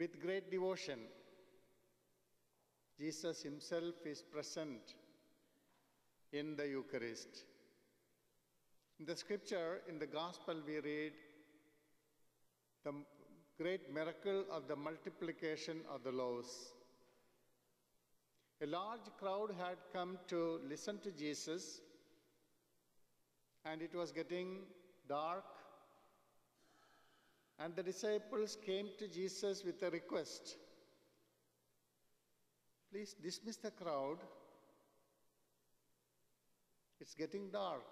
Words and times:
With 0.00 0.18
great 0.18 0.50
devotion, 0.50 0.98
Jesus 2.98 3.42
himself 3.42 3.96
is 4.06 4.22
present 4.22 4.94
in 6.32 6.56
the 6.56 6.66
Eucharist. 6.66 7.44
In 8.98 9.04
the 9.04 9.14
scripture, 9.14 9.82
in 9.90 9.98
the 9.98 10.06
gospel, 10.06 10.54
we 10.66 10.80
read 10.80 11.12
the 12.82 12.94
great 13.58 13.92
miracle 13.92 14.46
of 14.50 14.68
the 14.68 14.76
multiplication 14.76 15.82
of 15.94 16.02
the 16.02 16.12
loaves. 16.12 16.72
A 18.62 18.66
large 18.66 19.06
crowd 19.18 19.50
had 19.58 19.76
come 19.92 20.18
to 20.28 20.60
listen 20.66 20.98
to 21.00 21.10
Jesus, 21.10 21.82
and 23.66 23.82
it 23.82 23.94
was 23.94 24.12
getting 24.12 24.60
dark. 25.06 25.44
And 27.62 27.76
the 27.76 27.82
disciples 27.82 28.56
came 28.64 28.88
to 28.98 29.06
Jesus 29.06 29.62
with 29.64 29.82
a 29.82 29.90
request 29.90 30.56
Please 32.90 33.14
dismiss 33.22 33.56
the 33.56 33.70
crowd. 33.70 34.18
It's 37.00 37.14
getting 37.14 37.50
dark. 37.50 37.86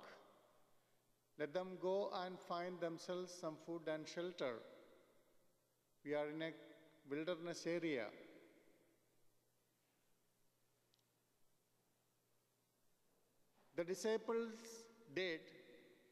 Let 1.39 1.55
them 1.55 1.79
go 1.81 2.11
and 2.25 2.37
find 2.49 2.81
themselves 2.81 3.33
some 3.33 3.57
food 3.65 3.83
and 3.87 4.09
shelter. 4.09 4.55
We 6.05 6.15
are 6.15 6.29
in 6.29 6.43
a 6.43 6.51
wilderness 7.09 7.65
area. 7.67 8.07
The 13.77 13.85
disciples 13.85 14.51
did 15.15 15.41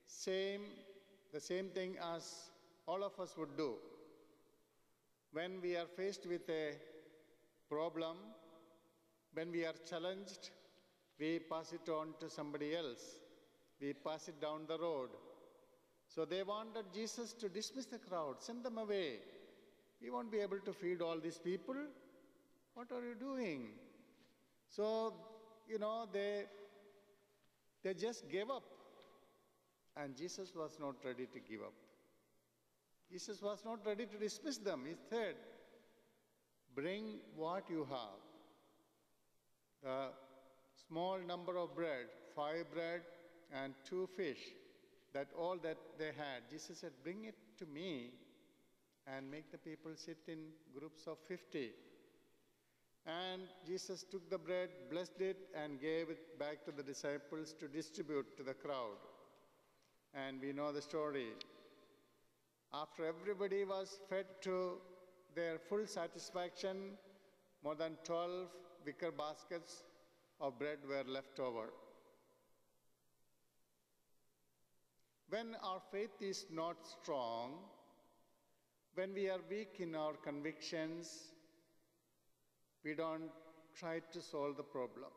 same 0.07 0.61
the 1.33 1.41
same 1.41 1.71
thing 1.71 1.97
as 2.15 2.51
all 2.87 3.03
of 3.03 3.19
us 3.19 3.37
would 3.37 3.57
do. 3.57 3.75
When 5.33 5.61
we 5.61 5.77
are 5.77 5.87
faced 5.87 6.27
with 6.27 6.49
a 6.49 6.73
problem, 7.69 8.17
when 9.35 9.51
we 9.51 9.65
are 9.65 9.75
challenged, 9.89 10.51
we 11.19 11.41
pass 11.41 11.73
it 11.73 11.89
on 11.91 12.15
to 12.21 12.31
somebody 12.31 12.75
else. 12.75 13.21
We 13.81 13.93
pass 13.93 14.29
it 14.29 14.41
down 14.41 14.63
the 14.69 14.79
road. 14.79 15.11
So 16.09 16.25
they 16.25 16.43
wanted 16.43 16.85
Jesus 16.95 17.33
to 17.35 17.49
dismiss 17.49 17.87
the 17.87 17.99
crowd, 17.99 18.37
send 18.39 18.65
them 18.65 18.79
away. 18.79 19.19
We 20.01 20.11
won't 20.11 20.31
be 20.31 20.39
able 20.39 20.61
to 20.61 20.73
feed 20.73 21.03
all 21.03 21.19
these 21.19 21.39
people. 21.39 21.75
What 22.75 22.93
are 22.93 23.03
you 23.03 23.15
doing? 23.15 23.69
So, 24.69 25.15
you 25.69 25.79
know, 25.79 26.07
they, 26.13 26.45
they 27.83 27.95
just 27.95 28.31
gave 28.31 28.51
up. 28.51 28.65
And 29.97 30.15
Jesus 30.15 30.53
was 30.55 30.77
not 30.79 30.97
ready 31.05 31.27
to 31.27 31.41
give 31.41 31.63
up. 31.63 31.73
Jesus 33.11 33.41
was 33.41 33.65
not 33.65 33.85
ready 33.87 34.07
to 34.07 34.19
dismiss 34.19 34.59
them. 34.59 34.85
He 34.87 34.95
said, 35.09 35.35
Bring 36.75 37.19
what 37.35 37.71
you 37.71 37.87
have. 37.91 38.21
The 39.83 40.09
small 40.89 41.19
number 41.19 41.57
of 41.57 41.75
bread, 41.75 42.07
five 42.35 42.71
bread 42.73 43.03
and 43.53 43.75
two 43.89 44.09
fish, 44.17 44.41
that 45.15 45.29
all 45.39 45.57
that 45.63 45.79
they 45.99 46.07
had. 46.07 46.51
Jesus 46.51 46.81
said, 46.81 46.93
Bring 47.03 47.25
it 47.25 47.37
to 47.59 47.67
me 47.67 48.11
and 49.07 49.31
make 49.31 49.51
the 49.53 49.59
people 49.59 49.93
sit 49.95 50.19
in 50.27 50.39
groups 50.77 51.07
of 51.07 51.19
50. 51.29 51.71
And 53.07 53.43
Jesus 53.65 54.05
took 54.11 54.29
the 54.29 54.39
bread, 54.39 54.69
blessed 54.91 55.21
it, 55.21 55.37
and 55.55 55.81
gave 55.81 56.11
it 56.11 56.39
back 56.41 56.65
to 56.65 56.73
the 56.73 56.83
disciples 56.83 57.55
to 57.61 57.69
distribute 57.69 58.37
to 58.37 58.43
the 58.43 58.55
crowd. 58.55 58.99
And 60.13 60.41
we 60.41 60.53
know 60.53 60.73
the 60.73 60.83
story. 60.83 61.29
After 62.73 63.07
everybody 63.07 63.65
was 63.65 63.99
fed 64.09 64.27
to 64.43 64.79
their 65.35 65.59
full 65.59 65.87
satisfaction, 65.87 66.99
more 67.63 67.75
than 67.75 67.97
12 68.05 68.49
wicker 68.85 69.11
baskets 69.11 69.83
of 70.41 70.59
bread 70.59 70.79
were 70.89 71.05
left 71.07 71.41
over. 71.41 71.71
When 75.29 75.57
our 75.63 75.81
faith 75.91 76.21
is 76.21 76.47
not 76.53 76.77
strong, 76.87 77.55
when 78.95 79.13
we 79.13 79.29
are 79.29 79.41
weak 79.51 79.77
in 79.81 79.95
our 79.95 80.13
convictions, 80.13 81.33
we 82.85 82.95
don't 82.95 83.31
try 83.79 84.01
to 84.13 84.23
solve 84.23 84.57
the 84.57 84.63
problem. 84.63 85.11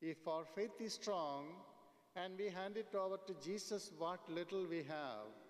If 0.00 0.28
our 0.28 0.44
faith 0.54 0.80
is 0.80 0.92
strong 0.92 1.46
and 2.14 2.38
we 2.38 2.48
hand 2.48 2.76
it 2.76 2.94
over 2.94 3.16
to 3.26 3.34
Jesus 3.42 3.90
what 3.98 4.20
little 4.30 4.66
we 4.66 4.84
have, 4.84 5.43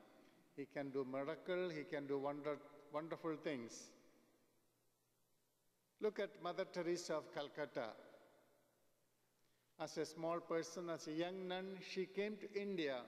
he 0.57 0.67
can 0.67 0.91
do 0.91 1.05
miracle, 1.05 1.69
he 1.69 1.85
can 1.85 2.07
do 2.07 2.19
wonder, 2.19 2.57
wonderful 2.93 3.37
things. 3.37 3.91
Look 6.01 6.19
at 6.19 6.43
Mother 6.43 6.67
Teresa 6.73 7.15
of 7.15 7.35
Calcutta. 7.35 7.89
As 9.81 9.97
a 9.99 10.07
small 10.07 10.41
person, 10.41 10.91
as 10.91 11.09
a 11.09 11.13
young 11.13 11.49
nun, 11.49 11.79
she 11.91 12.07
came 12.07 12.37
to 12.37 12.61
India 12.61 12.99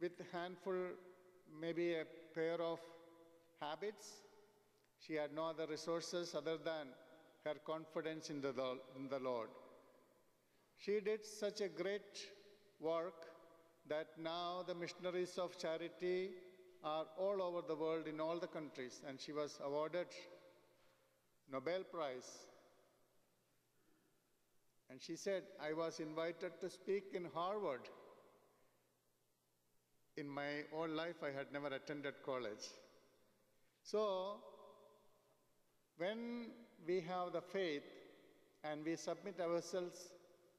with 0.00 0.12
a 0.20 0.36
handful, 0.36 0.74
maybe 1.60 1.94
a 1.94 2.04
pair 2.34 2.60
of 2.62 2.78
habits. 3.60 4.06
She 4.98 5.14
had 5.14 5.34
no 5.34 5.46
other 5.46 5.66
resources 5.66 6.34
other 6.34 6.56
than 6.56 6.88
her 7.44 7.56
confidence 7.66 8.30
in 8.30 8.40
the, 8.40 8.54
in 8.96 9.08
the 9.08 9.18
Lord. 9.18 9.50
She 10.78 11.00
did 11.00 11.26
such 11.26 11.60
a 11.60 11.68
great 11.68 12.26
work 12.78 13.29
that 13.90 14.06
now 14.16 14.62
the 14.66 14.74
missionaries 14.74 15.36
of 15.36 15.58
charity 15.58 16.30
are 16.82 17.06
all 17.18 17.42
over 17.42 17.60
the 17.66 17.74
world 17.74 18.06
in 18.06 18.20
all 18.20 18.38
the 18.38 18.46
countries, 18.46 19.02
and 19.06 19.20
she 19.20 19.32
was 19.32 19.58
awarded 19.64 20.06
Nobel 21.52 21.82
Prize. 21.92 22.30
And 24.88 25.02
she 25.02 25.16
said, 25.16 25.42
I 25.60 25.72
was 25.72 26.00
invited 26.00 26.60
to 26.60 26.70
speak 26.70 27.12
in 27.14 27.26
Harvard. 27.34 27.82
In 30.16 30.28
my 30.28 30.64
own 30.76 30.96
life, 30.96 31.22
I 31.22 31.36
had 31.36 31.52
never 31.52 31.68
attended 31.68 32.14
college. 32.24 32.66
So, 33.82 34.36
when 35.96 36.50
we 36.86 37.00
have 37.00 37.32
the 37.32 37.40
faith 37.40 37.82
and 38.64 38.84
we 38.84 38.96
submit 38.96 39.40
ourselves 39.40 39.98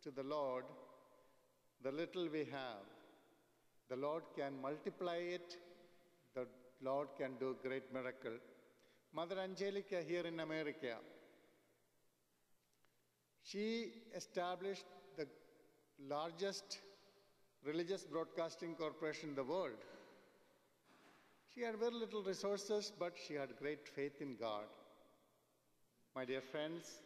to 0.03 0.11
the 0.11 0.23
Lord, 0.23 0.65
the 1.83 1.91
little 1.91 2.27
we 2.29 2.45
have, 2.51 2.85
the 3.91 3.97
Lord 3.97 4.23
can 4.37 4.53
multiply 4.61 5.17
it, 5.37 5.57
the 6.33 6.47
Lord 6.81 7.09
can 7.19 7.31
do 7.41 7.57
great 7.61 7.93
miracle. 7.93 8.37
Mother 9.13 9.37
Angelica 9.37 10.01
here 10.07 10.25
in 10.25 10.39
America, 10.39 10.95
she 13.43 13.91
established 14.15 14.85
the 15.17 15.27
largest 16.07 16.77
religious 17.65 18.03
broadcasting 18.05 18.75
corporation 18.75 19.29
in 19.29 19.35
the 19.35 19.43
world. 19.43 19.83
She 21.53 21.61
had 21.61 21.75
very 21.75 21.93
little 21.93 22.23
resources, 22.23 22.93
but 22.97 23.13
she 23.27 23.33
had 23.33 23.57
great 23.59 23.89
faith 23.89 24.21
in 24.21 24.37
God. 24.39 24.67
My 26.15 26.23
dear 26.23 26.39
friends, 26.39 27.01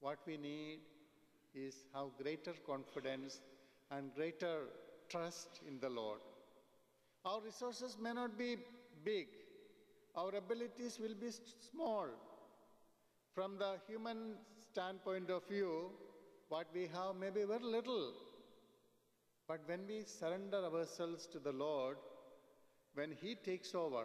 what 0.00 0.18
we 0.26 0.36
need 0.36 0.80
is 1.54 1.76
have 1.94 2.08
greater 2.20 2.54
confidence 2.66 3.40
and 3.92 4.12
greater 4.16 4.62
trust 5.08 5.60
in 5.66 5.78
the 5.80 5.88
Lord. 5.88 6.20
Our 7.24 7.40
resources 7.40 7.96
may 8.00 8.12
not 8.12 8.38
be 8.38 8.56
big, 9.04 9.26
our 10.16 10.34
abilities 10.34 10.98
will 11.00 11.14
be 11.20 11.30
small. 11.70 12.06
From 13.34 13.58
the 13.58 13.72
human 13.86 14.36
standpoint 14.70 15.30
of 15.30 15.46
view, 15.48 15.90
what 16.48 16.66
we 16.72 16.88
have 16.94 17.16
may 17.16 17.30
be 17.30 17.44
very 17.44 17.62
little. 17.62 18.12
But 19.48 19.60
when 19.66 19.86
we 19.86 20.04
surrender 20.04 20.58
ourselves 20.64 21.26
to 21.32 21.38
the 21.38 21.52
Lord, 21.52 21.96
when 22.94 23.12
He 23.20 23.34
takes 23.34 23.74
over, 23.74 24.04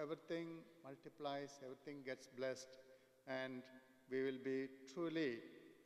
everything 0.00 0.48
multiplies, 0.82 1.50
everything 1.62 2.02
gets 2.04 2.26
blessed, 2.26 2.78
and 3.28 3.62
we 4.10 4.24
will 4.24 4.42
be 4.44 4.68
truly 4.92 5.38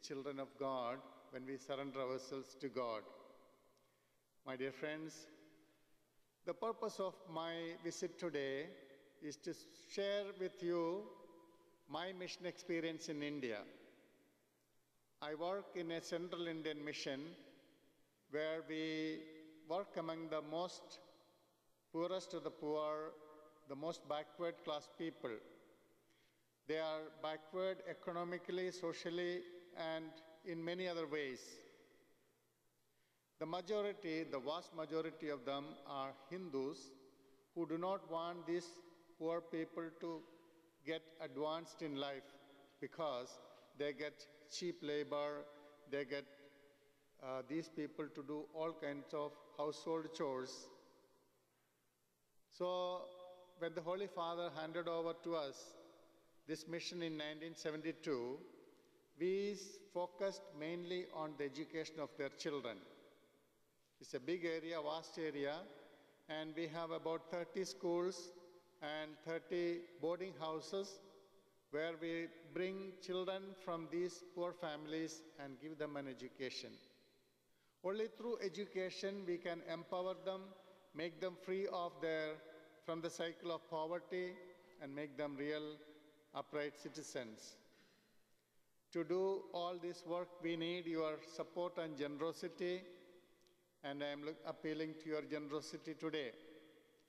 children 0.02 0.40
of 0.40 0.48
God 0.58 0.98
when 1.30 1.46
we 1.46 1.56
surrender 1.58 2.00
ourselves 2.00 2.56
to 2.60 2.68
God. 2.68 3.02
My 4.48 4.56
dear 4.56 4.72
friends, 4.72 5.26
the 6.46 6.54
purpose 6.54 6.98
of 7.00 7.12
my 7.30 7.52
visit 7.84 8.18
today 8.18 8.64
is 9.22 9.36
to 9.44 9.52
share 9.94 10.24
with 10.40 10.62
you 10.62 11.02
my 11.86 12.14
mission 12.18 12.46
experience 12.46 13.10
in 13.10 13.22
India. 13.22 13.58
I 15.20 15.34
work 15.34 15.66
in 15.74 15.90
a 15.90 16.00
central 16.00 16.46
Indian 16.46 16.82
mission 16.82 17.20
where 18.30 18.62
we 18.66 19.18
work 19.68 19.98
among 19.98 20.30
the 20.30 20.40
most 20.50 20.98
poorest 21.92 22.32
of 22.32 22.42
the 22.42 22.50
poor, 22.50 23.12
the 23.68 23.76
most 23.76 24.08
backward 24.08 24.54
class 24.64 24.88
people. 24.96 25.36
They 26.66 26.78
are 26.78 27.02
backward 27.22 27.82
economically, 27.86 28.70
socially, 28.70 29.40
and 29.76 30.06
in 30.46 30.64
many 30.64 30.88
other 30.88 31.06
ways. 31.06 31.40
The 33.40 33.46
majority, 33.46 34.24
the 34.24 34.40
vast 34.40 34.74
majority 34.74 35.28
of 35.28 35.44
them 35.44 35.64
are 35.86 36.10
Hindus 36.28 36.90
who 37.54 37.66
do 37.66 37.78
not 37.78 38.10
want 38.10 38.46
these 38.48 38.66
poor 39.16 39.40
people 39.40 39.84
to 40.00 40.20
get 40.84 41.02
advanced 41.20 41.82
in 41.82 41.94
life 41.96 42.34
because 42.80 43.38
they 43.78 43.92
get 43.92 44.26
cheap 44.50 44.76
labor, 44.82 45.44
they 45.90 46.04
get 46.04 46.24
uh, 47.22 47.42
these 47.48 47.68
people 47.68 48.06
to 48.14 48.22
do 48.22 48.44
all 48.54 48.72
kinds 48.72 49.14
of 49.14 49.30
household 49.56 50.06
chores. 50.16 50.50
So, 52.50 53.02
when 53.60 53.74
the 53.74 53.80
Holy 53.80 54.08
Father 54.08 54.50
handed 54.60 54.88
over 54.88 55.12
to 55.22 55.36
us 55.36 55.74
this 56.48 56.66
mission 56.66 57.02
in 57.02 57.12
1972, 57.12 58.38
we 59.20 59.56
focused 59.94 60.42
mainly 60.58 61.06
on 61.14 61.34
the 61.38 61.44
education 61.44 61.96
of 62.00 62.08
their 62.18 62.30
children. 62.30 62.78
It's 64.00 64.14
a 64.14 64.20
big 64.20 64.44
area, 64.44 64.78
vast 64.80 65.18
area, 65.18 65.56
and 66.28 66.54
we 66.54 66.68
have 66.68 66.92
about 66.92 67.30
30 67.32 67.64
schools 67.64 68.30
and 68.80 69.10
30 69.26 69.78
boarding 70.00 70.32
houses 70.38 71.00
where 71.72 71.92
we 72.00 72.28
bring 72.54 72.92
children 73.04 73.42
from 73.64 73.88
these 73.90 74.22
poor 74.34 74.52
families 74.52 75.22
and 75.42 75.60
give 75.60 75.78
them 75.78 75.96
an 75.96 76.06
education. 76.06 76.70
Only 77.84 78.06
through 78.16 78.38
education 78.44 79.24
we 79.26 79.36
can 79.36 79.62
empower 79.72 80.14
them, 80.24 80.42
make 80.94 81.20
them 81.20 81.36
free 81.44 81.66
of 81.72 81.92
their, 82.00 82.34
from 82.86 83.00
the 83.00 83.10
cycle 83.10 83.50
of 83.50 83.68
poverty, 83.68 84.32
and 84.80 84.94
make 84.94 85.16
them 85.16 85.34
real 85.36 85.74
upright 86.34 86.78
citizens. 86.80 87.56
To 88.92 89.02
do 89.04 89.42
all 89.52 89.74
this 89.82 90.04
work, 90.06 90.28
we 90.42 90.56
need 90.56 90.86
your 90.86 91.16
support 91.34 91.78
and 91.78 91.98
generosity, 91.98 92.82
and 93.84 94.02
I 94.02 94.08
am 94.08 94.22
appealing 94.46 94.94
to 95.02 95.08
your 95.08 95.22
generosity 95.22 95.94
today. 95.94 96.32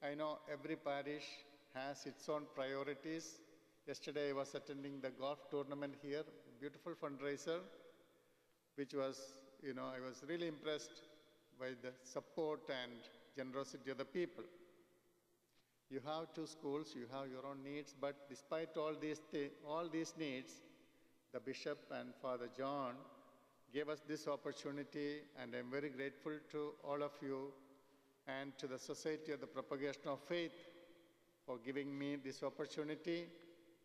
I 0.03 0.13
know 0.15 0.39
every 0.51 0.75
parish 0.75 1.25
has 1.73 2.05
its 2.05 2.27
own 2.29 2.43
priorities. 2.55 3.39
Yesterday 3.87 4.29
I 4.29 4.33
was 4.33 4.53
attending 4.53 5.01
the 5.01 5.09
golf 5.09 5.49
tournament 5.49 5.95
here, 6.01 6.23
beautiful 6.59 6.93
fundraiser, 6.93 7.59
which 8.75 8.93
was, 8.93 9.19
you 9.63 9.73
know, 9.73 9.87
I 9.95 9.99
was 9.99 10.23
really 10.27 10.47
impressed 10.47 11.01
by 11.59 11.69
the 11.81 11.91
support 12.03 12.61
and 12.69 12.91
generosity 13.35 13.91
of 13.91 13.97
the 13.97 14.05
people. 14.05 14.43
You 15.89 16.01
have 16.05 16.33
two 16.35 16.45
schools, 16.45 16.93
you 16.95 17.07
have 17.11 17.29
your 17.31 17.45
own 17.45 17.63
needs, 17.63 17.95
but 17.99 18.29
despite 18.29 18.77
all 18.77 18.93
these, 18.99 19.21
all 19.67 19.89
these 19.89 20.13
needs, 20.19 20.53
the 21.33 21.39
bishop 21.39 21.79
and 21.91 22.09
Father 22.21 22.47
John 22.55 22.93
gave 23.79 23.87
us 23.87 24.01
this 24.05 24.27
opportunity, 24.27 25.21
and 25.41 25.55
I'm 25.55 25.71
very 25.71 25.87
grateful 25.87 26.33
to 26.51 26.73
all 26.83 27.01
of 27.01 27.13
you 27.21 27.53
and 28.27 28.51
to 28.57 28.67
the 28.67 28.77
Society 28.77 29.31
of 29.31 29.39
the 29.39 29.47
Propagation 29.47 30.01
of 30.07 30.19
Faith 30.27 30.51
for 31.45 31.57
giving 31.65 31.97
me 31.97 32.17
this 32.17 32.43
opportunity. 32.43 33.27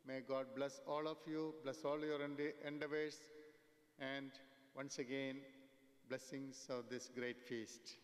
May 0.05 0.23
God 0.29 0.46
bless 0.56 0.81
all 0.88 1.06
of 1.06 1.19
you, 1.29 1.55
bless 1.62 1.85
all 1.85 2.00
your 2.00 2.19
endeavors, 2.67 3.19
and 4.00 4.32
once 4.75 4.99
again, 4.99 5.37
blessings 6.08 6.67
of 6.70 6.88
this 6.90 7.08
great 7.14 7.40
feast. 7.40 7.94